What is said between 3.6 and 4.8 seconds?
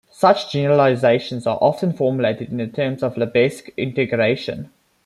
integration.